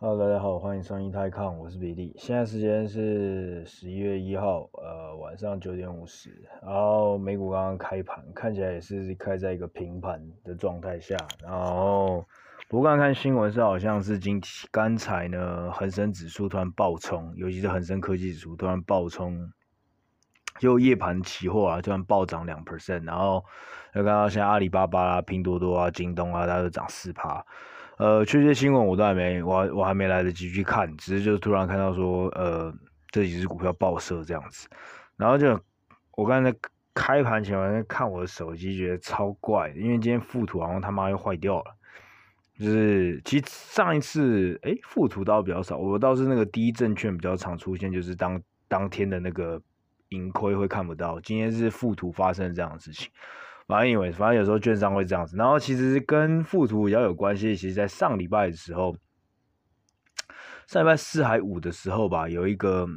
[0.00, 2.14] Hello，大家好，欢迎收听泰康，我是比利。
[2.16, 6.30] 现在时间是十一月一号，呃，晚上九点五十。
[6.62, 11.16] 然后美股刚刚开盘，看起来也是开在一个平盘的状态下。
[11.42, 12.24] 然后
[12.68, 14.40] 不过刚看新闻是好像是今
[14.70, 19.50] 刚才呢，恒生指数突然暴冲，尤其是恒生科技指数突然暴冲，
[20.60, 23.44] 就夜盘期货啊突然暴涨两 percent，然后
[23.94, 27.44] 又看到现在阿里巴巴啊、拼多多啊、京东啊，大家都涨四趴。
[27.98, 32.72] 呃，确切新闻我都还没，我我还没来得及去看，只是就突然看到说，呃，
[33.10, 34.68] 这几只股票爆射这样子，
[35.16, 35.60] 然后就
[36.12, 36.54] 我刚才
[36.94, 41.76] 开盘前我在看我的手机，觉得超怪，因为今天富途好像他妈又坏掉了，
[42.56, 49.60] 就是其实上一次，诶、欸，富途倒比较少，我倒是那个第一证券比较常出现，就是当当天的那个
[50.10, 53.10] 盈亏会看不到，今天是富途发生这样的事情。
[53.68, 55.36] 反正以为，反正有时候券商会这样子。
[55.36, 58.96] 然后其实跟附图比较有关系，其实在上礼拜的时候，
[60.66, 62.88] 上礼拜四还五的时候吧，有一个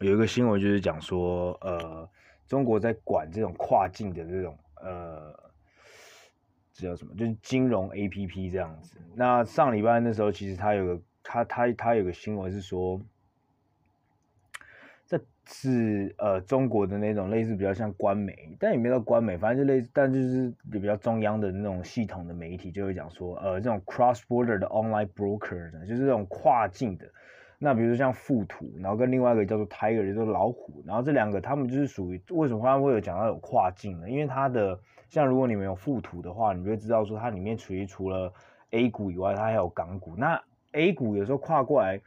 [0.00, 2.10] 有一个新闻就是讲说，呃，
[2.48, 5.32] 中国在管这种跨境的这种呃，
[6.72, 7.14] 这叫什么？
[7.14, 9.00] 就是金融 APP 这样子。
[9.14, 13.00] 那上礼拜那时候，其实他有个他他他有个新闻是说。
[15.50, 27.06] 是呃中国的那种类似比较像官媒，但也没有官媒，反正就类似，但就是比较中央的那种系统的媒体就会讲说，呃，这种 cross border 的 online broker 呢，就是这种跨境的。
[27.58, 34.10] 那比如说像富途，然后跟另外一个叫做 Tiger，叫做老虎，然后这两个他们就是属于为什么他会有讲到有跨境呢？
[34.10, 38.30] 因为它的像如果你们有富途的话，你就会知道说它里面属于除了
[38.72, 40.14] A 股以外，它还有港股。
[40.14, 40.38] 那
[40.72, 41.98] A 股有时候跨过来。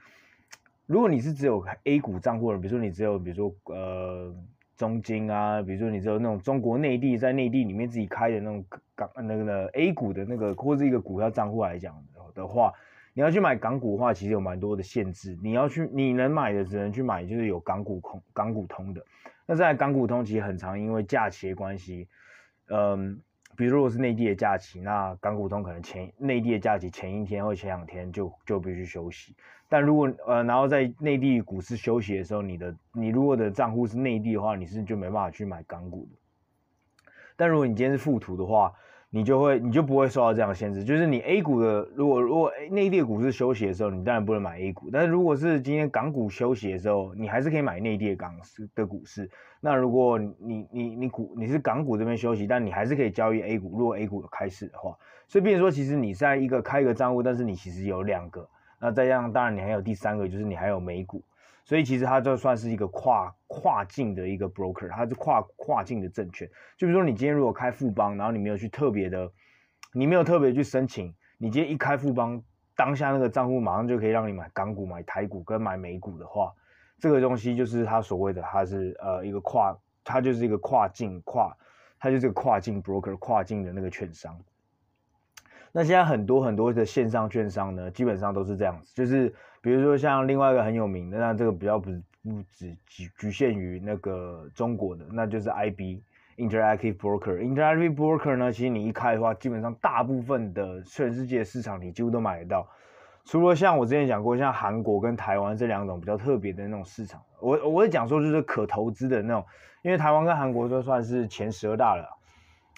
[0.91, 4.35] 如果你是只有 A 股账户的，比如说你只有，比如说呃
[4.75, 11.95] 中金啊，比如说你只有那种中国内地在内地里面自己开的那种港那个呢 A 股的那个或者一个股票账户来讲
[12.35, 12.73] 的话，
[13.13, 15.39] 你要去买港股的话，其实有蛮多的限制。
[15.41, 19.01] 你要去你能买的只能去买就是有港股通港股通的。
[19.45, 22.09] 那在港股通其实很常因为假期关系，
[22.67, 23.21] 嗯。
[23.55, 29.35] 比如如果是内地的假期，那港股通可能前内地的假期前一天或前两天就就必须休息。
[29.69, 36.17] 但如果呃，然后在内地股市休息的时候，你的你如果的账户是内地的话，你是就没办法去买港股的。
[37.37, 38.73] 但如果你今天是附图的话，
[39.13, 44.89] 你就会，你就不会受到这样的限制，就是你 A 股的，如果如果内地的股市休息的时候，你当然不能买 A 股。
[44.89, 49.29] 但是如果是今天港股休息的时候，你还是可以买内地的港市的股市。
[49.59, 53.77] 那如果你你你股你是港股这边休息，但你还是可以交易 A 股。
[53.77, 54.97] 如果 A 股有开市的话，
[55.27, 58.47] 所以变说，其实你在一个开一个账户，但是你其实有两个。
[58.79, 61.21] 那再这样，当然你还有第三个，就是你还有美股。
[61.63, 66.49] 所以其实它就算是一个跨跨境的一个 broker，它是跨跨境的证券。
[66.77, 69.31] 就比如说你今天如果开富邦，然后你没有去特别的，
[69.93, 72.41] 你没有特别去申请，你今天一开富邦，
[72.75, 76.51] 当下那个账户马上就可以让你买港股、买台股跟买美股的话，
[76.99, 81.55] 这个东西就是它所谓的，它是呃一个跨，它就是一个跨境跨，
[81.99, 84.37] 它就是个跨境 broker，跨境的那个券商。
[85.73, 91.91] 那现在很多很多的线上券商呢，基本上都是这样子，就是比如说像另外一个很有名的，那这个比较不
[92.23, 96.01] 不只局局限于那个中国的，那就是 IB
[96.35, 97.37] Interactive Broker。
[97.37, 102.67] Interactive Broker 呢，其实你一开的话，基本上大部分的全世界市场你几乎都买得到，
[103.23, 109.45] 除了像我之前讲过，像韩国跟台湾这两种比较特别的那种市场，我我会讲说就是可投资的那种，
[109.83, 112.05] 因为台湾跟韩国都算是前十二大了，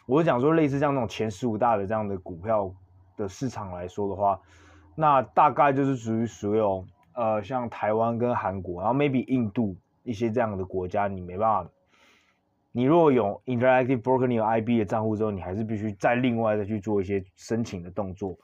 [0.06, 2.72] 我讲说类似像那种前十五大的这样的股票。
[3.16, 4.40] 的市场来说的话，
[4.96, 11.70] 那大概就是属于所有呃，像台湾跟韩国，然后 maybe 印度一些这样的国家，你没办法。
[12.72, 18.36] 你如果有 Interactive Broker，你有 IB 的账户之后，你还是必须再另外再去做一些申请的动作。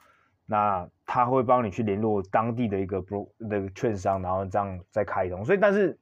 [0.46, 5.44] 那他会帮你去联络当地的一个 bro 那个券商，然后这样再开通。
[5.44, 5.98] 所以，但是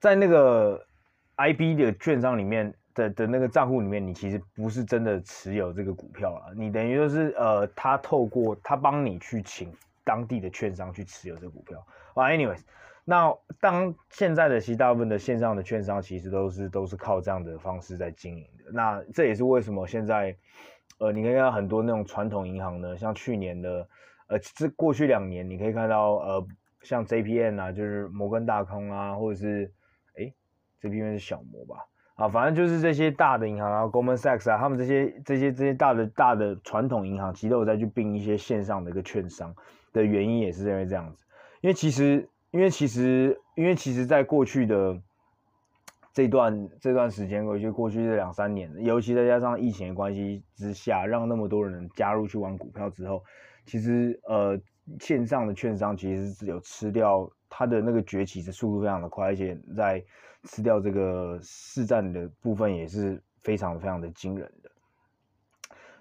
[0.00, 0.86] 在那个
[1.36, 2.74] IB 的券商里面。
[2.96, 11.86] 的的那个账户里面，你其实不是真的持有这个股票了，你等于就是呃，他透过他帮你去请当地的券商去持有这个股票。
[12.14, 12.60] 啊，anyways，
[13.04, 18.72] 那当现在的其实大部分的线上的券商其实都是都是靠这样的方式在经营的。
[18.72, 20.34] 那这也是为什么现在
[20.98, 23.86] 呃，你可以看到很多那种传统银行呢，像去年的
[24.28, 26.46] 呃，这过去两年你可以看到呃，
[26.80, 29.70] 像 JPM 啊，就是摩根大通啊，或者是
[30.18, 30.32] 哎
[30.80, 31.84] ，JPM 是小摩吧。
[32.16, 39.54] 啊，反正就是这些大的银行啊，Goldman Sachs 啊，他们这些这些这些大的大的传统银行，其实都有在去并一些线上的一个券商
[39.92, 41.24] 的原因，也是因为这样子。
[41.60, 44.98] 因为其实，因为其实，因为其实，在过去的
[46.14, 53.22] 这段这段时间，过去过去这两三年，尤其再加上疫情的关系之下，让那么多人加入去玩股票之后，
[53.66, 54.58] 其实呃，
[55.00, 60.02] 线上的券商其实是有吃掉它的那个崛起的速度非常的快，而且在
[60.46, 64.70] 吃掉这个市占的部分也是非常非常的惊人的。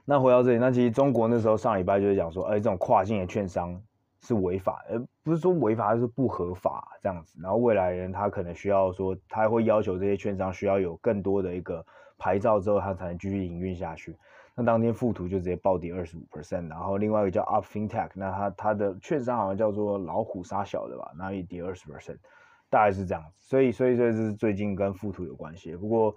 [0.06, 3.82] 那回到这里，那其实中国那时候上礼拜就是讲说，哎，这种跨境的券商
[4.22, 7.40] 是违法，而不是说违法，就是不合法这样子。
[7.42, 11.84] 然后未来人他可能需要说，他会要求这些券商需要有更多的一个
[12.18, 14.16] 牌照之后，他才能继续营运下去。
[14.54, 22.18] 那当天富途就直接暴跌二十五 percent，然后另外一个叫 Up FinTech，那它它的券商好像叫做老虎杀小的吧，那也跌二十 percent，
[22.76, 23.48] 大概是这样子。
[23.48, 25.76] 所以所以这是最近跟附图有关系。
[25.76, 26.16] 不过，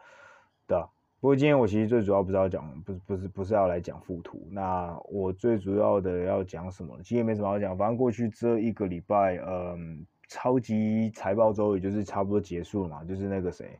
[0.67, 0.77] 对，
[1.21, 6.99] 不过今天我其实最主要不是要讲，不是不是不是要来讲附图，那我最主要的要讲什么？
[7.03, 13.79] 其实也没什么好讲，反正过去这一个礼拜，嗯，超级财报周也就是差不多结束了嘛，就是那个谁，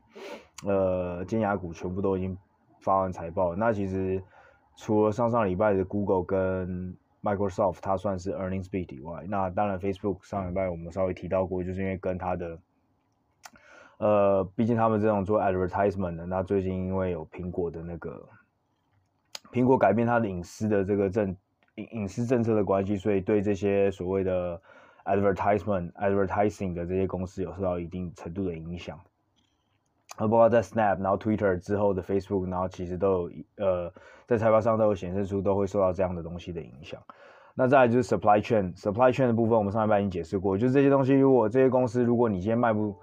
[0.65, 2.37] 呃，尖牙股全部都已经
[2.79, 4.23] 发完财报，那其实。
[4.81, 12.57] 除了上上礼拜的 Google 跟 Microsoft，它算是 earnings beat 以外，那当然 Facebook 上礼拜我们稍微提到过，就是因为跟它的，
[13.99, 18.27] 呃，毕竟他们这种做 advertisement 的，那最近因为有苹果的那个
[19.51, 21.35] 苹果改变它的隐私的这个政
[21.75, 24.61] 隐私政策的关系，所以对这些所谓的
[25.05, 28.99] advertisement advertising 的这些公司有受到一定程度的影响。
[30.17, 33.93] 包括在 Snap，然后 Twitter 之后的 Facebook，然后其实都有呃，
[34.27, 37.01] 在财报上都有显示出都会受到这样的东西的影响。
[37.53, 42.97] 那再来就是 Supply Chain，Supply Chain 的部分，我们上礼拜已经解释过，就是这些东西，如果这些公司，如果你今天卖不，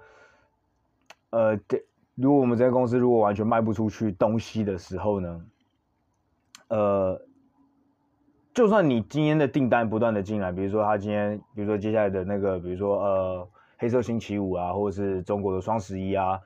[1.29, 1.85] 呃，对，
[2.15, 5.45] 如果我们这些公司如果完全卖不出去东西的时候呢，
[6.69, 7.21] 呃，
[8.53, 16.39] 就算你今天的订单不断的进来，比如说他今天，比如说接下来的那个，比如说呃，黑色星期五啊，或者是中国的双十一啊。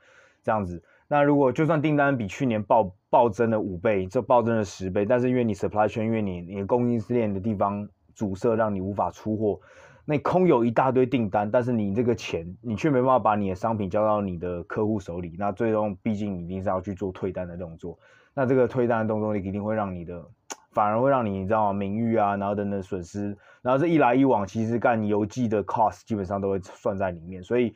[0.44, 9.60] 这样子，那如果就算订单比去年暴暴增了五倍，这暴增了十倍，但是因为你 supply chain，因为你你供应链的地方阻塞，让你无法出货，
[10.04, 17.98] 那空有一大堆订单，但是你这个钱你却没办法把你的商品交到你的客户手里，那最终毕竟你一定是要去做退单的动作，
[18.34, 20.24] 那这个退单的动作你一定会让你的，
[20.72, 21.78] 反而会让你你知道吗？
[21.78, 27.74] 名誉啊，然后等等损失，然后这一来一往，其实干邮寄的 cost 基本上都会算在里面，所以。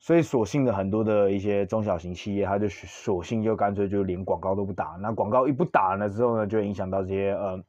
[0.00, 4.96] 所以，索性的很多的一些中小型企业，他就索性就干脆就连广告都不打。
[5.02, 7.60] 那广告一不打了之后呢，就影响到这些呃，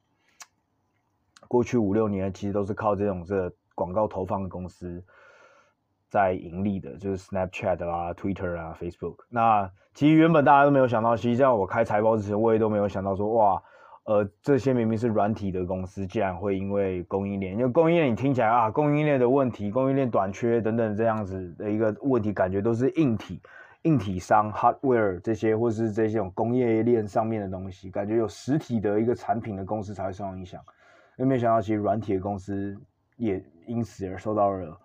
[1.50, 5.02] 过去五六年其实都是靠这种这广告投放的公司
[6.08, 9.16] 在盈利的，就是 Snapchat 啦、Twitter 啊、Facebook。
[9.28, 13.60] 那其实原本大家都没有想到，其实在我开财报之前，我也都没有想到说哇。
[14.04, 23.40] 呃，这些明明是软体的公司，竟然会因为供应链，因为供应链你听起来啊，供应链的问题、供应链短缺等等这样子的一个问题，感觉都是硬体、
[23.82, 30.60] 硬体商 hardware 这些，或是这些种工业链上面的东西，感觉有实体的一个产品的公司才会受到影响。
[31.20, 32.76] 有没有想到，其实软体的公司
[33.16, 34.80] 也因此而受到了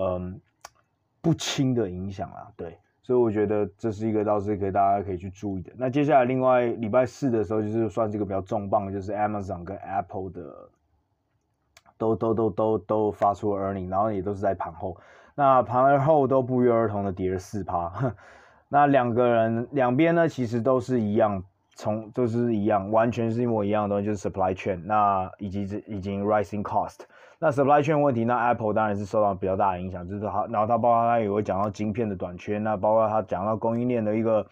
[0.00, 0.40] 嗯
[1.20, 2.50] 不轻的影响啊？
[2.56, 2.76] 对。
[3.02, 5.72] 所以我觉得这是一个倒是可以大家可以去注意的。
[5.76, 10.68] 那接下来另外礼拜四的时候，就是算是一个比较重磅，就是 Amazon 跟 Apple 的
[11.96, 14.96] 都都都都都发出 earning，然后也都是在盘后。
[15.36, 17.92] 那盘后都不约而同的跌了四趴。
[18.68, 21.44] 那两个人两边呢，其实都是一样，
[21.76, 27.00] 从都是一样，完全是一模一样的东西，就是 supply chain，那以及这已经 rising cost。
[27.38, 34.46] 那 supply chain 问题，那 Apple 当然是受到比较大的影响，就是它，然后它包括它也会讲到晶片的短缺，那包括它讲到供应链的一个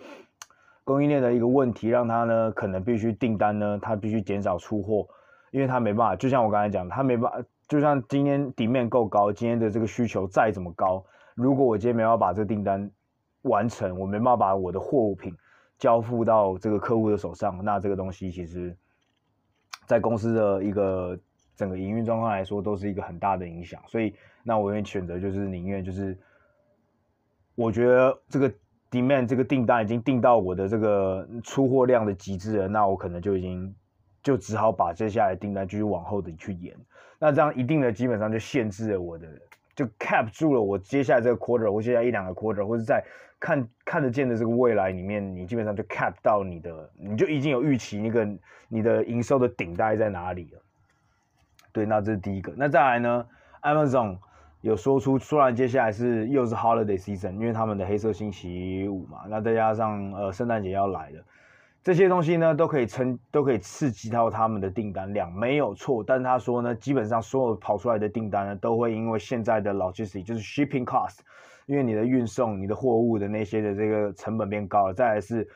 [0.85, 5.07] 供应链的一个问题，让它呢可能必须订单呢，它必须减少出货，
[5.51, 11.03] 因为它没办法，就像我刚才讲，它没办法，就像今天底面够高，今天的这个需求再怎么高，
[11.35, 12.91] 如果我今天没办法把这个订单
[13.45, 15.35] 完成，我没办法把我的货物品
[15.79, 18.77] 交付到这个客户的手上，那这个东西其实，
[19.87, 21.19] 在公司的一个。
[21.57, 24.13] 整个营运状况来说，都是一个很大的影响，所以
[24.43, 26.19] 那我愿意选择就是宁愿就是，
[27.55, 28.53] 我觉得这个
[28.91, 33.73] demand 这个订单已经订到我的这个出货量的极致了，那我可能就已经
[34.21, 36.77] 就只好把接下来订单继续往后的去延，
[37.21, 39.29] 那这样一定的基本上就限制了我的，
[39.77, 43.01] 就 cap 住了我接下来这个 quarter 或接下来一两个 quarter 或者在
[43.45, 48.27] 看看得见的这个未来里面，你基本上就 cap 到你的，你就已经有预期那个
[48.69, 50.59] 你的营收的顶大概在哪里了。
[51.71, 52.55] 对，那这是第一个。
[52.57, 53.27] 那再来呢
[53.61, 54.17] ？Amazon
[54.63, 61.23] 有说出，虽然接下来是又是 Holiday Season，因为他们的黑色星期五嘛，那再加上呃圣诞节要来了，
[61.83, 66.03] 这些东西呢都可以撑，都可以刺激到他们的订单量，没有错。
[66.03, 71.19] 但他说呢，基本上所有跑出来的订单呢，都会因为现在的 logistic，就是 Shipping Cost，
[71.67, 75.49] 因为你的运送、你的货物的那些的这个成本变高了，再来是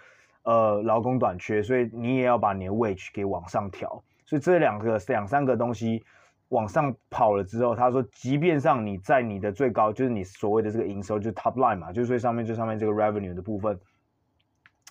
[0.43, 4.03] 呃劳工短缺，所以你也要把你的 Wage 给往上调。
[4.25, 6.05] 所以这两个两三个东西
[6.49, 13.79] 往上跑了之后，他说，即便上你在你的最高，就是你所谓的这个营收，就是 top line 嘛，就是最上面最上面这个 revenue 的部分，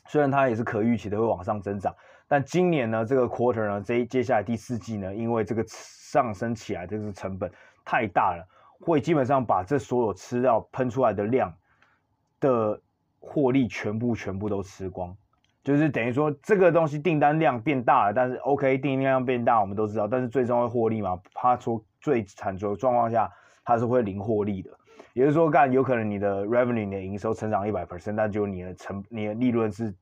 [0.07, 1.95] 虽然它也是可预期的会往上增长，
[2.27, 7.51] 但今年呢，这个 quarter 呢，这接下来第四季呢，因为这个上升起来这个成本
[7.86, 8.47] 太大了，
[8.79, 11.53] 会基本上把这所有吃到喷出来的量
[12.39, 12.81] 的
[13.19, 15.15] 获利全部全部都吃光。
[15.63, 21.19] 就是等于说，这个东西订单量变大了，但是 OK，订单量变大，我们都知道，但是最终会获利嘛？
[21.34, 23.29] 怕说最惨的状况下，
[23.65, 24.72] 它是会零获利的。
[25.13, 29.93] 也就是说，干有可能你的 revenue、你的营收成长一百 percent，但就你的成、你的利润是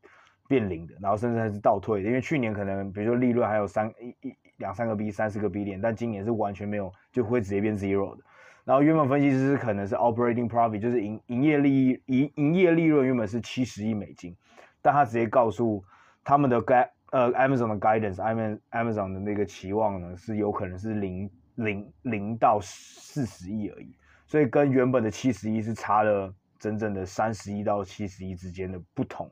[0.48, 2.08] 变零的，然后甚至还是倒退的。
[2.08, 8.24] 因为去年可能比如说利润还有三一一两三个 B、三四个 B 点，但今年是完全没有，就会直接变 zero 的。
[8.66, 14.36] 然后原本分析师可能是 operating profit，就是营营业利益营营业利润原本是七十亿美金。
[14.82, 15.84] 但他直接告诉
[16.24, 16.82] 他们的该
[17.12, 29.32] 呃 Amazon 的 guidance，Amazon Amazon 的那个期望呢是有可能是零零零到四十亿而已，所以跟原本的七十亿是差了整整的三十亿到七十亿之间的不同，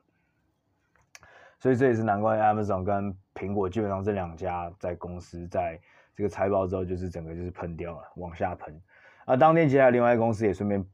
[1.60, 5.80] 所以这也是难怪 Amazon 跟苹果基本上这两家在公司在
[6.16, 8.82] 这个财报之后就是整个就是喷掉了，往下喷
[9.26, 10.86] 啊，当天接下来另外一个公司也顺便。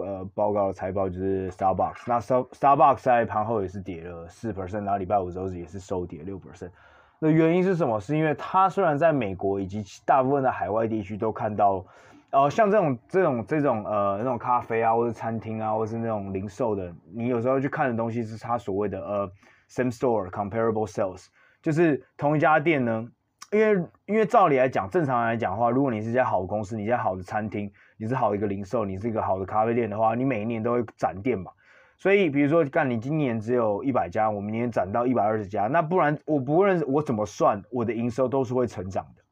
[0.00, 6.70] 呃，报告了财报就是 Starbucks，那 Star Starbucks 在盘后也是跌了四 percent，然后礼拜五周日也是收跌六 percent。
[7.18, 7.98] 那原因是什么？
[7.98, 11.84] 是因为它虽然在美国以及大部分的海外地区都看到，
[12.30, 19.28] 呃，像这种这种这种呃那种咖啡啊，或者餐厅啊，或是那种零售的，你有时候去看的东西是它所谓的呃
[19.68, 21.26] same store comparable sales，
[21.60, 23.08] 就是同一家店呢。
[23.50, 31.50] 因为因为照理来讲，正常来讲的话，如果你是一家好公司，你一家好的餐厅，你是好一个零售，你是一个好的咖啡店的话，你每一年都会展店嘛。
[31.96, 39.22] 所以比如说，干你今年只有一百家，我明年展到一百二十家，那不然我不论我怎么算，我的营收都是会成长的。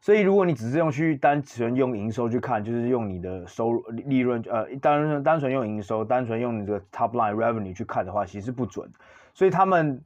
[0.00, 8.90] 所以如果你只是用去单纯用营收去看，就是用你的收入利润，呃，单纯单纯用营收，单纯用你这个 top line revenue 去看的话，其实不准。
[9.34, 10.02] 所以他们。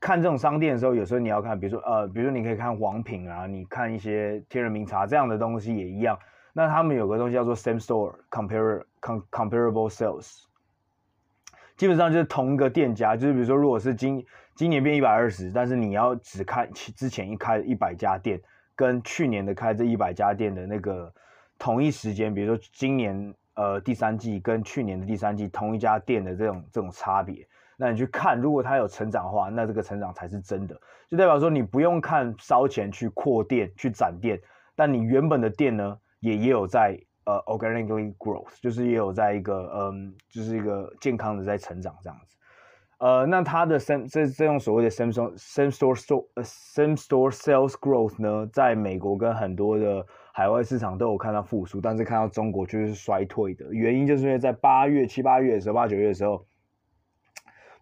[0.00, 6.18] 看这种商店的时候，有时候你要看，比如说呃，比如说你可以看王品啊，你看一些天人茗茶这样的东西也一样。
[6.52, 10.42] 那他们有个东西叫做 same store compare com comparable sales，
[11.76, 14.24] 基本上就是同一个店家，就是比如说如果是今
[14.54, 18.40] 今年变一百二十，但是你要只看之前一开一百家店，
[18.74, 21.12] 跟去年的开这一百家店的那个
[21.58, 27.46] 同一时间，比如说今年呃第三季跟去年的第三季同一家店的这种这种差别。
[27.80, 30.74] 那你去看，如果它有成长的话，那这个成长才是真的，
[31.08, 34.36] 就代表说你不用看烧钱去扩店去展店，
[34.74, 42.36] 但你原本的店呢，也也有在呃 organically growth，就是也有在一个嗯，就是一个健康的在成长这样子。
[42.98, 56.44] 呃，那它的 same 这这种所谓的 same store same store store same store sales growth 呢，在美国跟很多的海外市场都有看到复苏，但是看到中国就是衰退的原因，就是因为在八月七八月的时候，八九月的时候。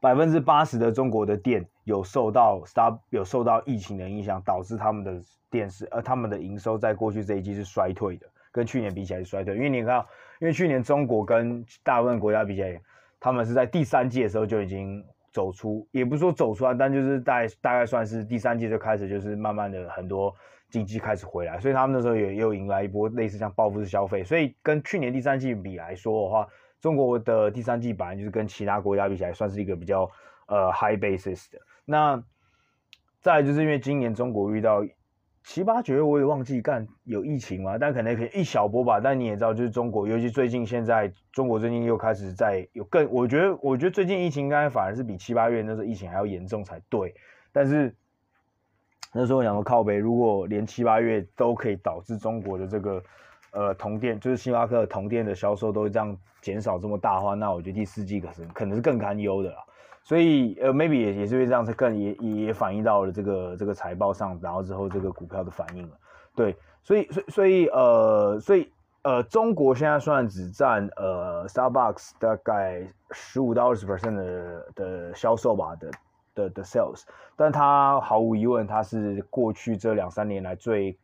[0.00, 9.54] 百分之八十的中国的店有受到 Star 有受到疫情的影响，导致他们的电视呃他们的营收在过去这一季是衰退的，跟去年比起来是衰退。
[9.56, 10.04] 因为你看，
[10.40, 12.80] 因为去年中国跟大部分国家比起来，
[13.18, 20.34] 他们是在第三季的时候就已经走出，也不是说走出来，但就是大大概算是第三季就开始就是慢慢的很多
[20.70, 26.46] 经济开始回来，所以他们那时候也又迎来一波类似像报复式消费，所以跟去年第三季比来说的话。
[26.86, 30.08] 中国的第三季本来就是跟其他国家比起来，算是一个比较
[30.46, 31.58] 呃 high basis 的。
[31.84, 32.22] 那
[33.20, 34.86] 再就是因为今年中国遇到
[35.42, 39.00] 七八九月我也忘记干有疫情嘛，但可能可以一小波吧。
[39.02, 47.12] 但你也知道，就是中国，尤其最近现在中国最近又开始在有更，我觉得我觉得最近疫情应该反而是比七八月那时候疫情还要严重才对。
[47.50, 47.92] 但是
[49.12, 53.02] 那时候我想说靠北，如果连七八月都可以导致中国的这个。
[53.56, 59.56] 呃，同店就是星巴克同店的销售都会这样减少这么大的话，那我觉得第四季可是可能是更堪忧的啦。
[60.04, 65.96] 所以呃，maybe 也也是因为这样子更也也也反映到了这个这个财报上，然后之后这个股票的反应了。
[66.34, 68.70] 对，所以所以所以呃，所以
[69.02, 75.90] 呃，中国现在算只占呃 Starbucks 大概十五到二十 percent 的的销售吧的
[76.34, 80.94] 的的 sales，但它毫无疑问，它是过去这两三年来最。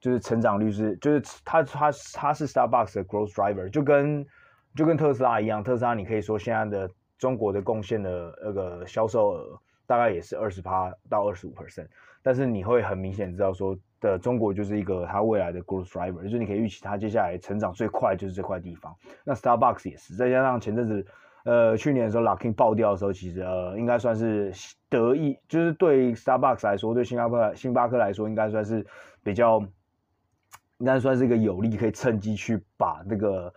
[0.00, 4.24] 就是成长率是，就是它它它是 Starbucks 的 growth driver，就跟
[4.74, 11.88] 就跟特斯拉一样，特斯拉你可以说现在的中国的贡献的那个销售额大概也是二十趴到二十五 percent，
[12.22, 18.94] 但是你会很明显知道说的中国就是一个它未来的 growth driver，就是你可以预期它接下来成长最快就是这块地方。
[19.24, 21.06] 那 Starbucks 也是，再加上前阵子
[21.46, 24.52] 呃去年的时候 Luckin 爆掉的时候，其实呃应该算是
[24.90, 28.86] 得意，就是对 Starbucks 来说，对星巴克星巴克来说应该算是
[29.24, 29.64] 比较。
[30.78, 33.52] 应该算是一个有利，可以趁机去把那个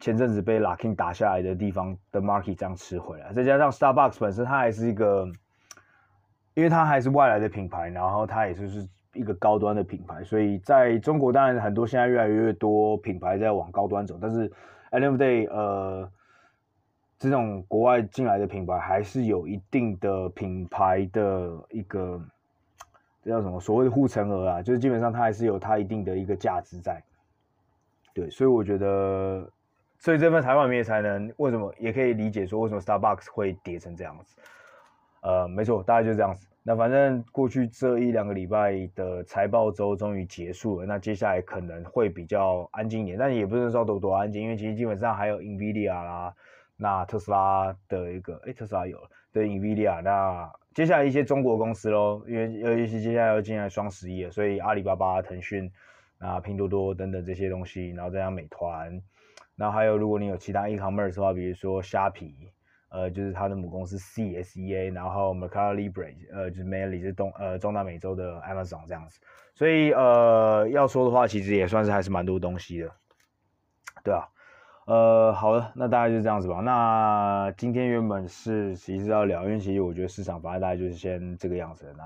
[0.00, 3.32] 前阵子被 Luckin 打下来的地方的 market 这样吃回来。
[3.32, 5.26] 再加上 Starbucks 本身它还是一个，
[6.54, 14.48] 因为它还是外来的品牌，然后它也就是一个高端的品牌，所以在中国当然很多现在越来越多品牌在往高端走，但是
[14.90, 16.10] at the end of day 呃。
[17.16, 22.20] 这种国外进来的品牌还是有一定的品牌的一个，
[23.24, 23.58] 这叫什么？
[23.58, 27.02] 所谓的护城河啊，就是基本上它还是有它一定的一个价值在。
[28.12, 29.50] 对，所以我觉得，
[29.98, 34.36] 所以这份财报面才能为什么也可以理解说为什么 Starbucks 会跌成这样子。
[35.22, 36.46] 呃，没错，大概就是这样子。
[36.62, 46.34] 那反正过去这一两个礼拜的财报周终于结束了，那接下来可能会比较安静一点，但也不是说多多安静，因为其实基本上还有 Nvidia 啦。
[46.76, 50.02] 那特斯拉的一个，哎，特斯拉有了，对，NVIDIA。
[50.02, 55.70] 那接下来一些中国公司喽，因为尤其是接下来要进来双十一了，所以阿里巴巴、腾讯、
[56.18, 59.00] 啊拼多多等等这些东西，然后再加美团，
[59.54, 62.50] 然后还有如果你有其他 e-commerce 的话，比如说虾皮，
[62.88, 69.20] 呃，就是它的母公司 CSEA，然后 Mercado Libre，呃，就是 mainly 是东呃中南美洲的 Amazon 这样子。
[69.54, 72.92] 所以呃要说的话，其实也算是还是蛮多东西的，
[74.02, 74.26] 对啊。
[74.86, 76.56] 呃，好的，那大概就这样子吧。
[76.60, 81.90] 那今天原本是其实要聊，因为其实我觉得市场反正大概就是先这个样子。
[81.96, 82.04] 那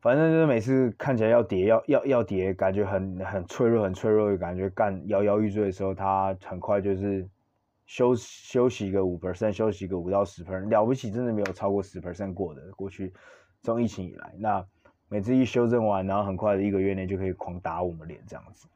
[0.00, 7.28] 反正就是每次看起来要跌，要要要跌，感觉很很脆弱，很脆弱的感觉，干摇摇欲坠的时候，它很快就是
[7.84, 12.62] 休休息一个五 percent，休息一个五到十 percent，了不起，真的没有超过十 percent 过的。
[12.74, 13.12] 过去
[13.62, 14.64] 从疫情以来，那
[15.10, 18.66] 每次一修正完，然后很快的一个月内就可以狂打我们脸这样子。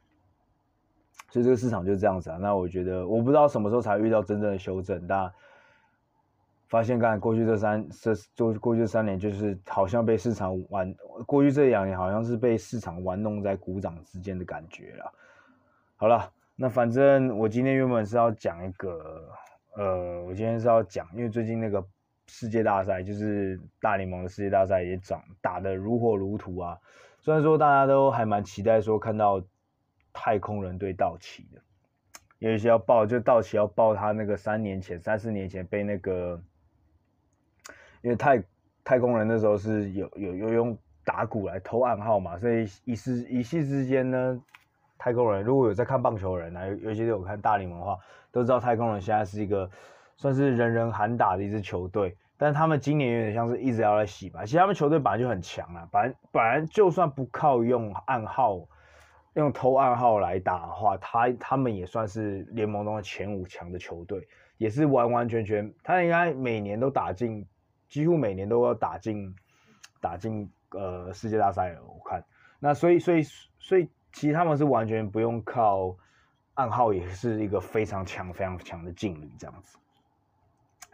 [1.31, 2.37] 所以这个市场就是这样子啊。
[2.39, 5.31] 那我觉得，我不知道什么时候才遇到真正的修正，但
[6.67, 10.93] 发现刚才过去这三这就过去三年，就是好像被市场玩，
[11.25, 15.11] 过去这两年好像是被市场玩弄在股掌之间的感觉了。
[15.95, 19.23] 好了，那反正我今天原本是要讲一个，
[19.75, 21.83] 呃，我今天是要讲，因为最近那个
[22.27, 26.77] 世界大赛，就是大联盟的世界大赛也涨打得如火如荼啊。
[27.19, 29.41] 虽然说大家都还蛮期待说看到。
[30.13, 31.61] 太空人队道奇的，
[32.39, 36.41] 有一些要报，就道奇要报他那个三年前、三四年前被那个，
[38.01, 38.43] 因为太
[38.83, 44.41] 太空人那时候是有有有用打鼓来偷暗号嘛，所以一时一夕之间呢，
[44.97, 47.97] 太空人如果有在看棒球人啊，尤其是有看大联盟的话，
[48.31, 49.69] 都知道太空人现在是一个
[50.17, 58.67] 算是人人喊打的一支球队，但他们今年有点像是一直要来洗白，其实他们球队本来就很强啊，本来本来就算不靠用暗号。
[59.35, 67.47] 用偷暗号来打的话，他他们也算是联盟中的前五强的球队，也是完完全全，他应该每年都打进，
[67.87, 69.33] 几乎每年都要打进，
[70.01, 71.77] 打进呃世界大赛。
[71.87, 72.21] 我看，
[72.59, 73.23] 那所以所以
[73.57, 75.95] 所以其实他们是完全不用靠
[76.55, 79.77] 暗号，也是一个非常强非常强的劲旅这样子。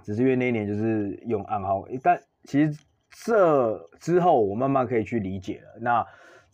[0.03, 5.79] 只是因为那一年就是用暗号，但其实这之后我慢慢可以去理解了。
[5.81, 6.05] 那。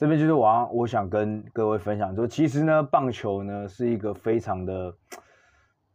[0.04, 4.94] 这边就是我我想跟各位分享，就其实呢，棒球呢是一个非常的，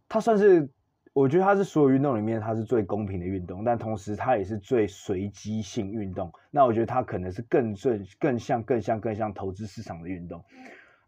[0.08, 0.66] 它算是
[1.12, 6.32] 我觉得它是所有运动里面它是最公平的运动，但同时它也是最随机性运动。
[6.50, 10.42] 那我觉得它可能是更正、更像、更像、更像投资市场的运动。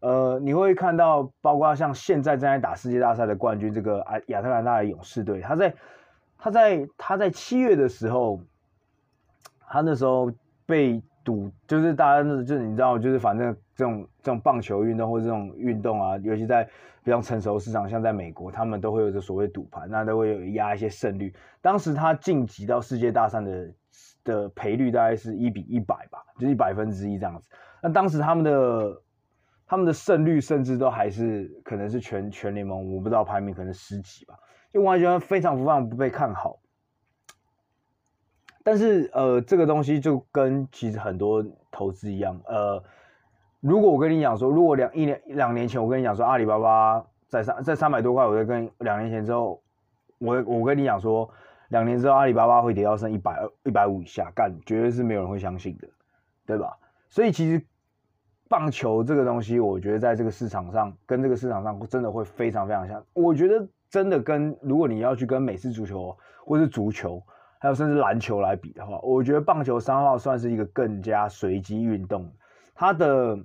[0.01, 5.73] 呃，你会看到，包括像现在正在打世界大赛的冠军这个亚亚特兰大的勇士队，他在
[6.37, 8.39] 他在他在七月的时候，
[9.67, 10.31] 他那时候
[10.67, 11.01] 被。
[11.23, 16.63] 赌就是大家，就是你知道，就是反正这种这种棒球运动或者这种运动啊，尤其在
[17.03, 21.33] 比较成熟市场，像在美国，他们都会有这所谓赌盘，那都会有压一些胜率。
[21.61, 23.73] 当时他晋级到世界大赛的
[24.23, 27.49] 的赔率大概是一比一百吧，就是一百分之一这样子。
[27.81, 29.01] 那当时他们的
[29.65, 34.35] 他们的胜率甚至都还是可能是全全联盟，我不知道排名可能十几吧，
[34.71, 36.59] 就完全非常非常不被看好。
[38.63, 42.83] 但是呃，这个东西就跟其实很多投资一样，呃，
[43.59, 49.59] 如果我跟你讲说，如果两一年两年前我跟你讲说阿里巴巴在三在三百多块，我再跟两年前之后，
[50.19, 51.27] 我我跟你讲说，
[51.69, 55.87] 两年之后阿里巴巴会跌到剩一百二一百五以下，干绝对是没有人会相信的，
[56.45, 56.77] 对吧？
[57.09, 57.65] 所以其实
[58.47, 63.03] 棒球这个东西，我觉得在这个市场上跟这个市场上真的会非常非常像。
[63.13, 67.23] 我觉得真的跟如果你要去跟美式足球或是足球。
[67.61, 72.27] 还有甚至篮球来比的话，我觉得棒球三号算是一个更加随机运动，
[72.73, 73.37] 它的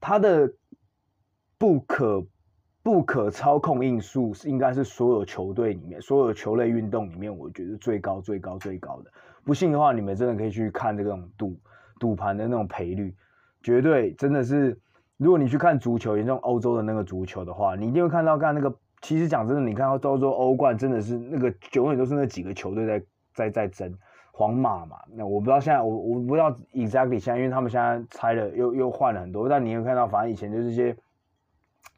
[0.00, 0.50] 它的
[1.58, 2.26] 不可
[2.82, 9.12] 不可操控因素是应该是所有球队里面所有球类运动里面，我觉得最高最高最高的。
[9.44, 11.60] 不信的话，你们真的可以去看这种赌
[12.00, 13.14] 赌盘的那种赔率，
[13.62, 14.80] 绝对真的是
[15.18, 18.74] 如果你去看足球，也像欧洲的那个足球的话，你一定会看到，看那个。
[19.02, 23.00] 其实讲真的，你看到欧洲欧冠真的是那个永远都是那几个球队在
[23.36, 23.96] 在在争
[24.32, 24.96] 皇马嘛。
[25.14, 29.48] 那我不知道现在我我不知道 exactly 现在，因为他们现在拆了又又换了很多。
[29.48, 30.96] 但你有看到，反正以前就是一些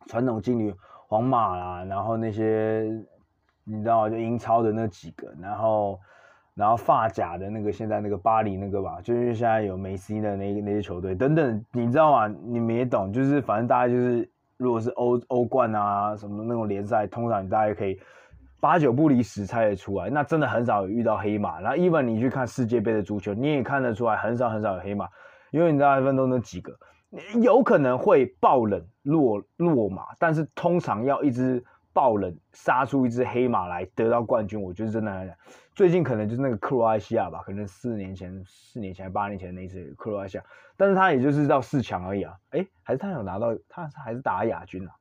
[0.06, 0.74] 传统劲旅
[1.06, 2.92] 皇马啦，然后那些
[3.64, 5.98] 你知道就英超的那几个，然后
[6.54, 12.34] 然后法甲的那个现在那个巴黎那个吧，就是现在有梅西的那那些球队等等，你知道吗？
[12.44, 14.28] 你们也懂，就是反正大家就是。
[14.60, 17.96] 如果是欧欧冠啊什么那种联赛，通常你大概可以
[18.60, 20.10] 八九不离十猜得出来。
[20.10, 21.58] 那真的很少有遇到黑马。
[21.60, 25.08] 那 even 你去看世界杯的足球，你也看得出来，很少很少有黑马，
[25.50, 26.76] 因为你大部分都那几个，
[27.42, 35.36] 有可能会爆冷落落马，但是通常要一支爆冷杀出一只黑马来得到冠军，我觉得真的很难。
[35.74, 40.44] 最近可能就是那个克罗埃西亚吧，可能四年前、四年前、八年前那一次克罗埃西亚，
[40.76, 44.92] 但是他也就是到四强而已啊，诶，还是他有拿到，他还是打亚军啊。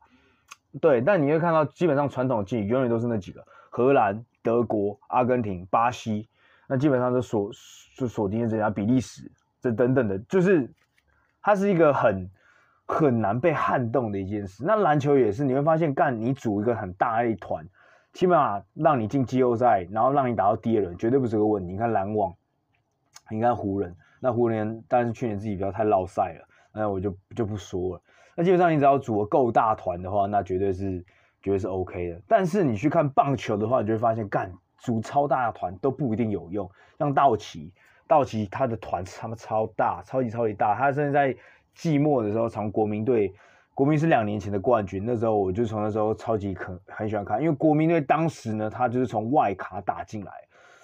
[0.79, 6.27] 对，但你会看到基本上传统技永远都是那几个：荷兰、德国、阿根廷、巴西，
[6.67, 7.51] 那基本上就锁
[7.95, 10.69] 就锁定这家比利时这等等的，就是
[11.41, 12.29] 它是一个很
[12.85, 14.63] 很难被撼动的一件事。
[14.65, 17.65] 那篮球也是，你会发现，干你组一个很大一团。
[18.13, 21.71] 起码让你进季后赛，然后让你打到第二轮，绝对不是个问题。
[21.71, 22.33] 你看篮网，
[23.29, 26.46] 你看湖人，那湖人但是去年自己不要太落赛了，
[26.77, 28.01] 那我就就不说了。
[28.35, 31.03] 那基本上你只要组个够大团的话，那绝对是
[31.41, 32.21] 绝对是 OK 的。
[32.27, 36.69] 但是你去看棒球的话，你就会发现，干组超大的团都不一定有用。
[36.99, 37.73] 像道奇，
[38.07, 41.35] 道奇他的团他妈超大，超级超级大，他甚至在
[41.73, 43.33] 季末的时候从国民队。
[43.73, 50.31] 国民是两年前的冠军，那时候我就从那时候超级很很喜欢看，因为国民队当时呢，他就是从外卡打进来，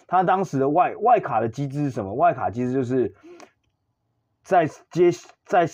[0.05, 2.13] 他当时的外外卡的机制是什么？
[2.13, 3.11] 外卡机制就是
[4.43, 5.09] 在接
[5.45, 5.67] 在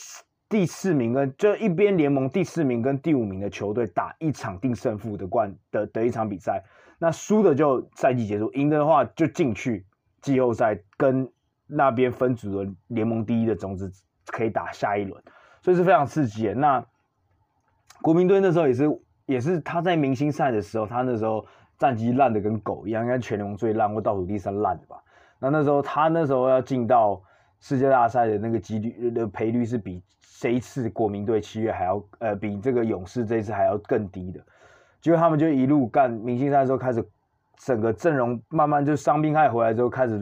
[0.47, 6.63] 第四名跟就一边联盟第四名跟第五名的球队打一场定胜负的冠的的一场比赛，
[6.97, 9.86] 那输的就赛季结束，赢的话就进去
[10.21, 11.29] 季后赛跟
[11.67, 13.91] 那边分组的联盟第一的种子
[14.25, 15.21] 可以打下一轮，
[15.62, 16.55] 所以是非常刺激的。
[16.55, 16.84] 那
[18.01, 21.45] 国民队那时候也是，也是他在明星赛的时候，他那时候
[21.77, 24.97] 战绩烂的跟狗一样，应该全联盟最烂或倒数第三烂的吧。
[25.39, 27.21] 那那时候他那时候要进到
[27.60, 30.04] 世界大赛的那个几率的赔率是比
[30.39, 34.39] 这一次国民队七月还要呃比这个勇士这一次还要更低的。
[35.02, 37.04] 结果他们就一路干明星赛的时候开始，
[37.58, 40.19] 整个阵容慢慢就伤病开始回来之后开始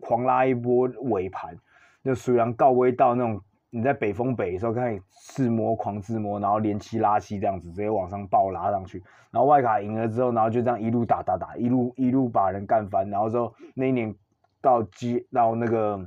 [0.00, 1.56] 狂拉一波尾盘，
[2.02, 3.40] 就属于告威到那种。
[3.72, 14.12] 你在北风北的时候开始自摸狂自摸，然后连七拉七这样子直接往上爆拉上去，然后外卡赢了之后，然后就这样一路打打打，一路一路把人干翻，然后之后那一年
[14.60, 16.04] 到接到那个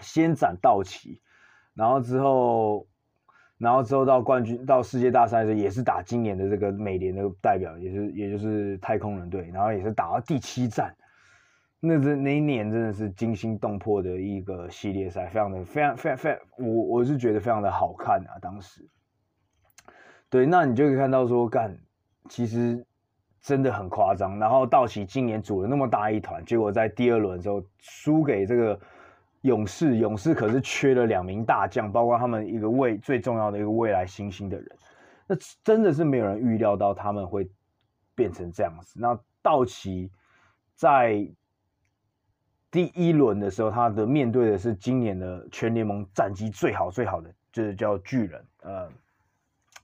[0.00, 1.20] 先斩道奇，
[1.74, 2.86] 然后之后
[3.58, 10.94] 然后之后到冠军到世界大赛的时候也是打今年的这个美联的代表，也是也就是太空人队，然后也是打到第七战。
[11.80, 18.34] 那是那一年真的是惊心动魄的一个系列赛，非常的非常非常非常，我我是觉得非常的好看啊。
[18.42, 18.84] 当时，
[20.28, 21.78] 对，那你就可以看到说，干，
[22.28, 22.84] 其实
[23.40, 24.40] 真的很夸张。
[24.40, 28.80] 然后道奇今年组了那么大一团，结果在第二轮的时候输给这个
[29.48, 34.68] 勇士，勇士可是缺了两名大将，包括他们一个未最重要的一个未来新星的人，
[35.26, 37.50] 那真的是没有人预料到他们会
[38.14, 39.00] 变成这样子。
[39.00, 40.10] 那道奇
[40.74, 41.28] 在。
[42.70, 48.86] 第一轮的时候，他的面对的是今年的全联盟战绩最好最好的，就是叫巨人，呃，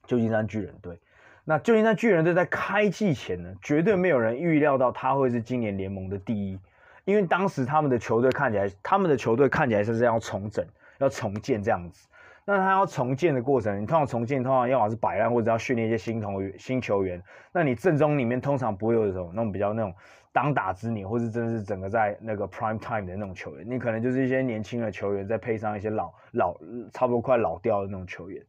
[0.06, 1.00] 旧金山巨人队。
[1.46, 6.58] 那旧金山巨人队在开季前呢，绝对没有人预料到他会是今年联盟的第一，
[7.04, 10.64] 因为当时他们的球队看起来，他们的球队看起来是这样重整，
[10.98, 12.08] 要重建这样子。
[12.44, 17.22] 那他要重建的过程，你通常重建通常要么是摆烂，或者要训练一些新同新球员。
[17.52, 19.94] 那你阵中里面通常不会有这种那种比较那种。
[20.32, 26.56] 当打之年，或是真的是整个在那个 prime time 的那种球员，你可能就是一些年轻的球员，再配上一些老老
[26.92, 28.44] 差不多快老掉的那种球员。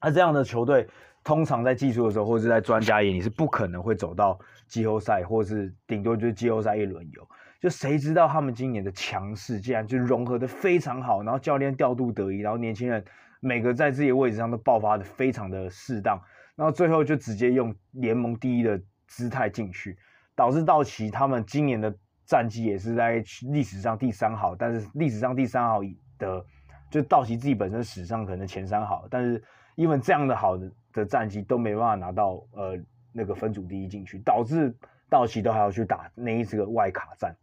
[0.00, 0.88] 那这样的球队，
[1.22, 7.28] 通常在技术的时候，或者是在专家眼里，是不可能会走到季后赛，或是顶多就是季后赛一轮游。
[7.60, 13.04] 就谁知道他们今年的强势，竟然就融合的非常好，然后教练调度得宜，然后年轻人
[13.40, 16.20] 每个在自己的位置上都爆发的非常的适当，
[16.54, 19.98] 然后最后就直接用联盟第一的姿态进去。
[20.36, 21.92] 导致道奇他们今年的
[22.24, 25.80] 战绩也是在历史上第三好，但是历史上第三好
[26.16, 26.46] 的，
[26.88, 29.42] 就道奇自己本身史上可能前三好，但是
[29.74, 32.78] 因为这样的好的的战绩都没办法拿到呃
[33.12, 34.72] 那个分组第一进去，导致
[35.10, 37.34] 道奇都还要去打那一次的外卡战。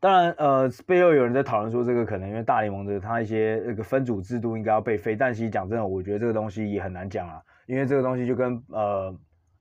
[0.00, 9.12] 当然，呃，背后有人在讨论说，这个可能因为大联盟的他一些那个分组制度应该要被废，但其实讲真的，我觉得这个东西也很难讲啊，因为这个东西就跟呃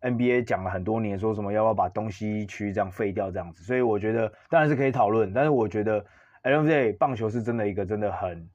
[0.01, 6.05] NBA 讲了很多年，说什么要不要把东西区这样废掉这样子，所以我觉得当然是可以讨论，但是我觉得
[6.43, 8.47] NBA 棒球是真的一个真的很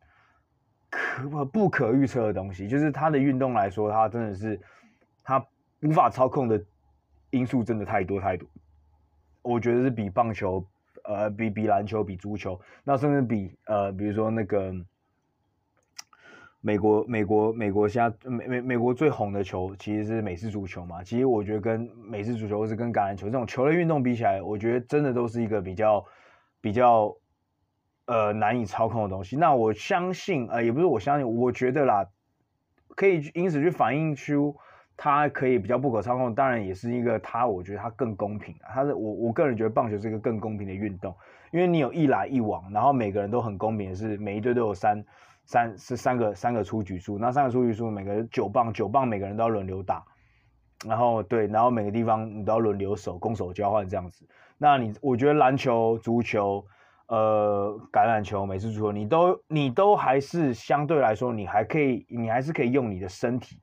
[0.89, 4.61] 可不可预测的东西，就是它的运动来说，它真的是
[5.25, 5.45] 它
[5.81, 6.65] 无法操控的
[7.31, 8.49] 因素真的太多太多，
[9.43, 10.65] 我觉得是比棒球。
[11.05, 14.73] 呃，比比篮球，比足球，那甚至比呃，比如说那个
[16.61, 21.03] 美国，美国，美国现在美美美国最红的球其实是美式足球嘛。
[21.03, 26.05] 其实我觉得跟美式足球或是跟橄榄球这种球类运动比起来，我觉得真的都是一个比较
[26.61, 27.17] 比较
[28.07, 29.37] 呃难以操控的东西。
[29.37, 32.07] 那我相信，呃，也不是我相信，我觉得啦，
[32.95, 34.57] 可以因此去反映出。
[34.97, 38.71] 它可以比较不可操控，当然也是一个它，我觉得它更公平啊。
[38.75, 41.15] 它是我我个人觉得棒球是一个更公平的运动，
[41.51, 45.05] 因为你有一来一往，然后每个人都很公平是每一队都有三
[45.45, 50.05] 三是三个三个出局数，那三个出局数每个九棒九棒每个人都要轮流打，
[50.87, 54.29] 然后对，然后每个地方你都要轮流守攻守交换这样子。
[54.59, 56.65] 那你我觉得篮球、足球、
[57.09, 63.59] 呃橄榄球、美式足球，你都你都还是相对来说，你还可以你还是可以用你的身体。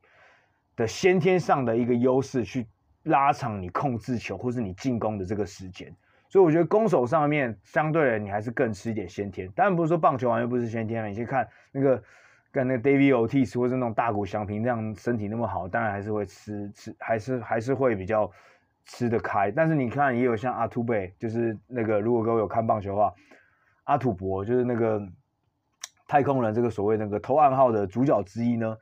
[0.79, 2.65] 的先天上的一个优势去
[3.03, 5.93] 拉长你控制球或是你进攻的这个时间，
[6.29, 9.51] 所以我觉得攻守上面相对的你还是更吃一点先天。
[9.53, 12.01] 当然不是说棒球完全不是先天了，你去看那个
[12.49, 18.31] 跟那个 David Ortiz 或是那种大谷翔平这样身体那么好，当然还是会吃吃，还是还是会比较
[18.85, 19.51] 吃得开。
[19.51, 23.13] 但是你看也有像阿土贝，就是那个如果各位有看棒球的话，
[23.83, 25.05] 阿土伯就是那个
[26.07, 28.77] 太空人这个所谓那个投暗号的主角之一呢。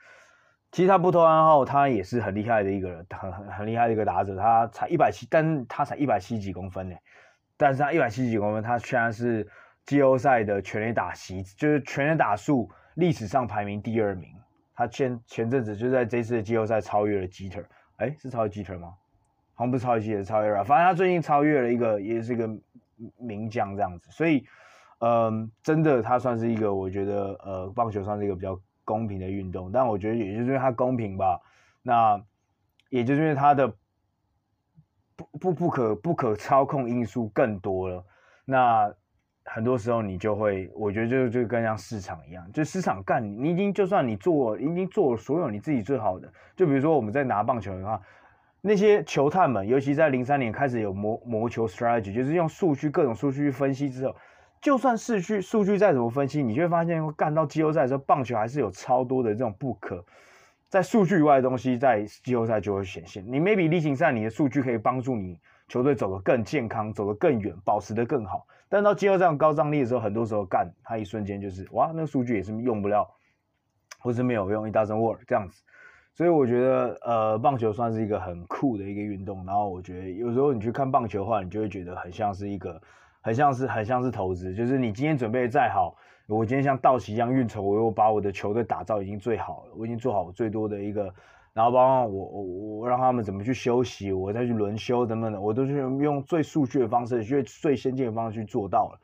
[0.69, 4.36] 其实他不投暗号，他也是很厉害的一个人，很很很厉害的一个打者。
[4.36, 6.95] 他才一百七，但是他才一百七几公分呢。
[7.56, 9.47] 但是他一百七几公分，他虽然是
[9.86, 14.30] 季后赛的全垒打席，就是全垒打数历史上排名第二名。
[14.75, 17.63] 他前前阵子就在这次的季后赛超越了吉特，
[17.95, 18.93] 哎，是超越吉特吗？
[19.56, 20.63] 好像不是超越吉特，超越了。
[20.63, 22.47] 反正他最近超越了一个，也是一个
[23.17, 24.12] 名将这样子。
[24.12, 24.45] 所以，
[24.99, 28.60] 嗯，真的他算是一个，我觉得呃，棒球算是一个比较。
[28.88, 31.38] 公平的运动，但我觉得也就是因为它公平吧，
[31.84, 32.23] 那
[32.89, 33.67] 也就是因为它的
[35.13, 38.06] 不不不可不可操控因素更多了，
[38.45, 38.89] 那
[39.43, 48.02] 很多时候你就会，我觉得就就跟像市场一样，就市场干，你已经就算你做，已经做了所有你自己最好的，就比如说我们在拿棒球的话，
[48.62, 54.15] 那些球探们，尤其在零三年开始有魔魔球 strategy，就是用数据各种数据去分析之后。
[54.62, 60.04] 就算数据数据再怎么分析，你就会发现，干到季后赛的时候，棒球还是有超多的这种不可
[60.67, 63.24] 在数据以外的东西，在季后赛就会显现。
[63.26, 68.46] 你 maybe 例行赛你的数据可以帮助你球队走得更健康，走得更远，保持得更好。
[68.67, 73.08] 但到季后赛高张力的时候，很多时候干它一瞬间就是哇，那个数据也是用不了，
[74.00, 75.62] 或是没有用，it doesn't work 这样子。
[76.13, 79.46] 所以我觉得，呃，棒球算是一个很酷的一个运动。
[79.46, 82.82] 然后我觉得有时候你去看棒球的话，你就会觉得很像是一个。
[83.28, 85.94] 很像是很像是投资，就是你今天准备再好，
[86.28, 91.13] 我今天像道奇一样运筹，我又把我的球队打造已经最好了，我已经做好我最多的一个，
[91.52, 92.44] 然后包括我我
[92.78, 99.00] 我让他们怎么去休息，我再去轮休等等的，我都是用最数据的方式，最最先进的方式去做到了。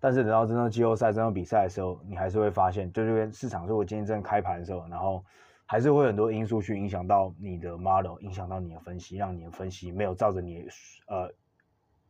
[0.00, 5.24] 但是等到真正季后赛、真正比赛的时候，你还是会发现，就是跟市场说，我今天真的开盘的时候，然后
[5.64, 10.66] 还是会很多因素去影响到你的 model，影响到你的分析，让你的分析没有照着你
[11.06, 11.32] 呃。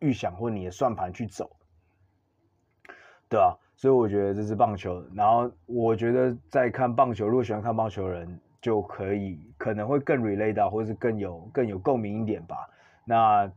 [0.00, 1.50] 预想或你的算盘去走，
[3.28, 5.02] 对啊，所以我觉得这是棒球。
[5.14, 12.68] 然后我觉得在看棒球，如果喜欢看棒球的人，就可以可能会更 relate 到，或是更有更有共鸣一点吧。
[13.04, 13.50] 那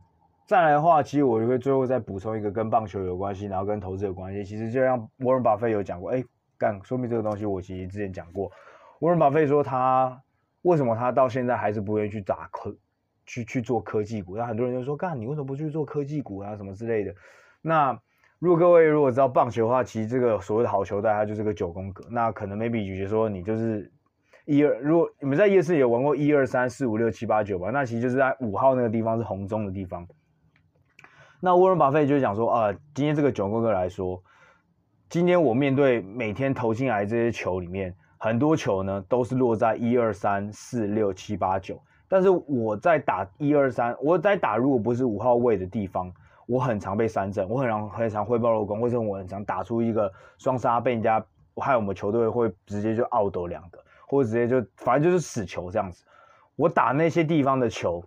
[0.46, 4.44] 再来的话，其实我就会最后再补充一个跟棒球有关系，然后跟投资有关系。
[4.44, 6.22] 其实就像沃伦·巴菲有讲过，哎，
[6.58, 8.52] 干，说明这个东西我其实之前讲过。
[9.00, 10.22] 沃伦·巴菲说他
[10.62, 12.76] 为什么他到现在还是不愿意去打科。
[13.26, 16.56] 去去做科技股，那很多人就说：“干，你为什么不去做科技股啊？
[16.56, 17.14] 什么之类的？”
[17.62, 17.98] 那
[18.38, 22.04] 如果各位如果知道棒球的话，其实这个所谓的好球带，它就是个九宫格。
[22.10, 23.90] 那可能 maybe 比如说你就是
[24.44, 30.06] 一二，如果你们在夜市有玩过一二三四五六七八九吧，那其实就是在五号那个地方是红中的地方。
[31.40, 34.22] 那沃伦巴菲就讲说啊，今天这个九宫格来说，
[35.08, 41.80] 今天我面对每天投进来这些球里面，很多球呢都是落在一二三四六七八九。
[42.08, 46.12] 但是我在打一二三，我在打如果不是五号位的地方，
[46.46, 51.24] 我很常被三振，我很常很常挥暴落空，或者我很常打出一个双杀被人家，
[51.56, 56.04] 害我们球队会直接就 out 两个，或者直接就反正就是死球这样子。
[56.56, 58.04] 我打那些地方的球，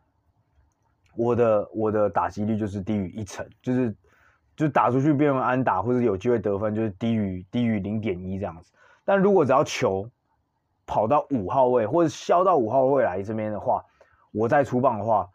[1.16, 3.94] 我的我的打击率就是低于一成，就是
[4.56, 8.72] 就打出去变成安打或者有机会得分，就是低于低于零点一这样子。
[9.04, 10.10] 但如果只要球
[10.88, 13.84] 跑到五号位或者削到五号位来这边的话，
[14.32, 15.30] 我再出棒的话，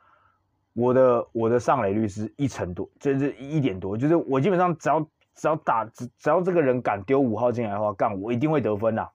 [0.72, 5.00] 我的我的上垒率是一成多，就是一点多，就是我基本上只要
[5.34, 9.08] 只要打只只要这个人敢丢五号进来的话，干我一定会得分的。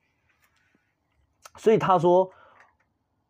[1.57, 2.29] 所以他说，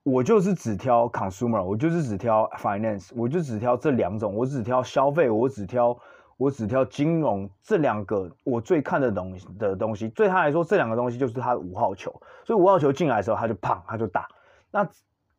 [0.03, 5.97] 我就是只挑 consumer，我就是只挑 finance，我就只挑这两种，我只挑消费，我只挑
[6.37, 10.07] 我只挑金融这两个我最看的东西的东西。
[10.09, 12.11] 对他来说，这两个东西就是他的五号球，
[12.45, 14.27] 所以五号球进来的时候，他就砰，他就打。
[14.71, 14.87] 那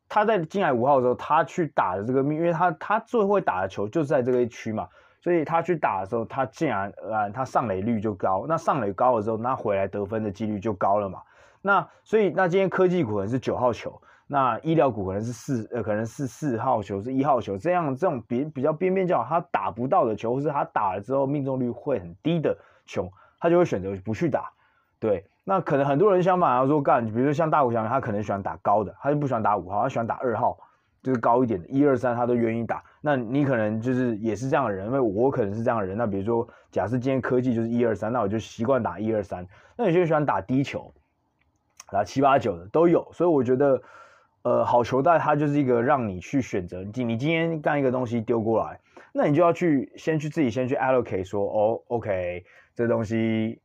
[0.08, 4.88] 他在进来五号的时候，他去打的这个命，因为他他最会打的球就是在这个区嘛，
[5.22, 11.22] 所以他去打的时候，他竟然啊他上垒率就高，那上垒高了之后，那回来得分的几率就高了嘛。
[11.60, 14.00] 那所以那今天科技股可能是九号球，
[14.30, 23.10] 那医疗股可能是四呃可能是四号球是一号球，这样这种比比较边边角他打不到的球，或是他打了之后命中率会很低的球，
[23.40, 24.50] 他就会选择不去打。
[25.00, 30.58] 对，那可能很多人相反，他说干，比如说像大谷翔，他可能喜欢打高的，他就不喜欢打五号，他喜欢打二号，
[31.02, 32.84] 就是高一点的，一二三他都愿意打。
[33.00, 35.96] 那你可能就是也是这样的人，因为我可能是这样的人。
[35.96, 39.46] 那比如说，假设今天科技就是一二三，那我就习惯打一二三。
[39.74, 40.92] 那有些人喜欢打低球。
[41.90, 43.80] 啊，七八九的都有，所以我觉得，
[44.48, 46.82] 呃，好球带它就是一个让你去选择。
[46.94, 48.80] 你你今天干一个东西丢过来，
[49.12, 52.42] 那你就要去先去自己先去 allocate 说，哦，OK，
[52.74, 53.60] 这东西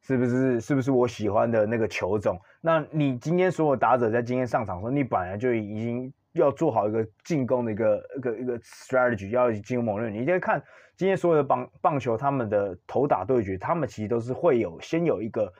[0.00, 2.36] 是不是是不是我喜欢的那个球种？
[2.60, 10.12] 那你今天所有打者在今天上场的时候，你本来就已经要做好一个进攻的一个一个一个 strategy，要进攻猛练。
[10.12, 10.60] 你应该看
[10.96, 15.52] 今天所有的棒棒球，他们的投打对决，他们其实都是会有先有一个。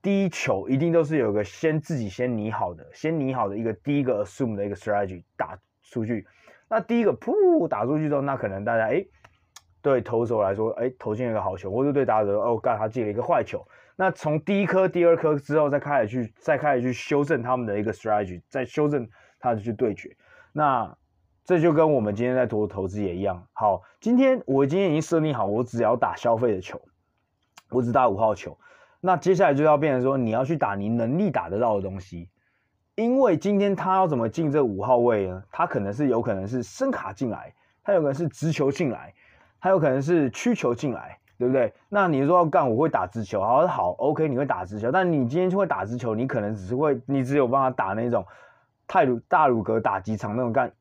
[0.00, 6.26] 第一球一定都是有个先自己先拟好的，先拟好的一个第一个 assume 的一个 strategy 打出去。
[6.68, 9.04] 那第一个噗打出去之后，那可能大家哎，
[9.82, 13.66] 对投手来说哎投进了一个好球，或者对打者哦干他进了一个坏球。
[13.96, 19.08] 那从第一颗、第二颗之后再开始去再开始去修正他们的一个 strategy，再修正
[19.40, 20.16] 他的去对决。
[20.52, 20.96] 那
[21.44, 23.44] 这就跟我们今天在投投资也一样。
[23.52, 26.80] 好，今天我今天已经设定好，我只要打消费的球，
[27.70, 28.56] 我只打五号球。
[29.00, 32.28] 那接下来就要变成说，你要去打你能力打得到的东西，
[32.96, 35.42] 因为今天他要怎么进这五号位呢？
[35.52, 39.14] 他可能是有可能是伸卡进来，他有可能是直球进来，
[39.60, 41.72] 他有可能是曲球进来，对不对？
[41.88, 48.26] 那你说要干，我会打直球，好，好，OK，你会打直球，但你今天就会打直球，你可能只是会，你只有办法打那种
[48.88, 50.72] 太鲁大鲁格打击场那种干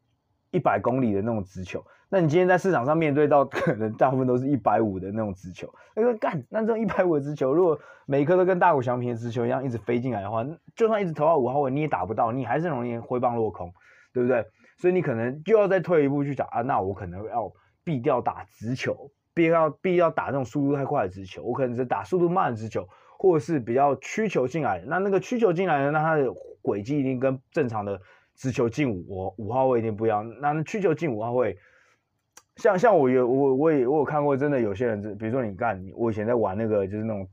[0.49, 1.85] 一百公里的那种直球。
[2.09, 13.73] 那你今天在市场上面对到可能大部分都是一百五的那种直球，那个干，那这种一百五的直球，如果每一颗都跟大谷翔平的直球一样一直飞进来的话，就算一直投到五号位，你也打不到，你还是容易挥棒落空，
[14.13, 14.45] 对不对？
[14.77, 17.51] 所以你可能就要再退一步去讲啊，那我可能要
[17.83, 24.85] 避掉打直球，避掉避掉打这种速度太快的直球，我可能是打速度慢的直球，或者是比较曲球进来的。
[24.85, 27.99] 那那个曲球进来的，那它的轨迹一定跟正常的
[28.33, 30.39] 直球进五五号位一定不一样。
[30.39, 31.57] 那曲球进五号位。
[32.57, 37.27] 像像我有我我也我有看过，真的有些人，比如说你干，我以前在玩那个就是那种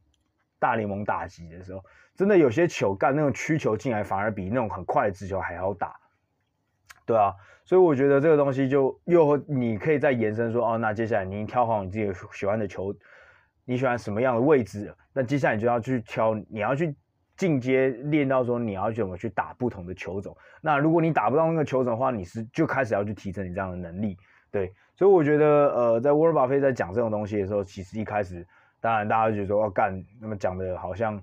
[0.59, 1.83] 大联盟打击的时候，
[2.15, 5.97] 真的有些球干那种曲球进来，反而比那种很快的直球还要打，
[7.07, 7.35] 对啊，
[7.65, 12.95] 所以我觉得这个东西就又你可以再延伸说，哦，那接下来你挑好你自己喜欢的球，
[13.65, 16.95] 你喜欢什么样的位置，那接下来你就要去挑，你要去
[17.37, 24.19] 进阶练到说你要怎么去打不同的球种，那如果你打不到那个球种的话，你是就开始要去提升你这样的能力。
[24.51, 28.47] 对，所以我觉得，呃，在沃伦巴菲在讲这种东西的时候，其实一开始，
[28.81, 31.21] 当然大家就觉得说要干，那么讲的好像，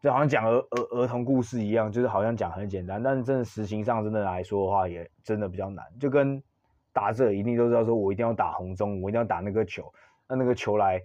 [0.00, 5.84] 就好像讲儿儿儿童故事一样，就是好像讲很简单，但真的实行上真的来说的话，也真的比较难。
[6.00, 6.42] 就跟
[6.92, 9.92] 打者一定都知道说，我一定要打红中，我一定要打那个球，
[10.28, 11.00] 那那个球来，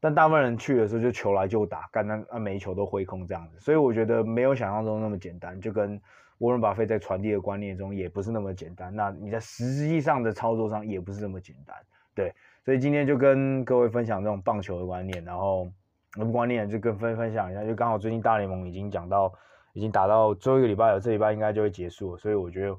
[0.00, 3.60] 但大部分人去的时候就球来就打，干那那每一球都挥空这样子。
[3.60, 6.00] 所以我觉得没有想象中那么简单，就跟。
[6.40, 11.76] 沃伦·巴菲在传递的观念中也不是那么简单，那你在实际上的操作上也不是那么简单，
[12.14, 15.70] 对，所以今天就跟各位分享这种棒球的观念，然后
[16.16, 19.30] 我们观念就跟分分享一下，就刚好最近大联盟已经讲到，
[19.74, 22.76] 已经打到最后一个礼拜了，这礼拜应该就会结束，所以我觉得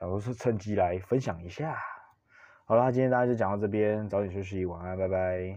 [0.00, 1.78] 想说是趁机来分享一下。
[2.64, 5.54] 好啦，今天大家就讲到这边，早点休息，晚安，拜拜。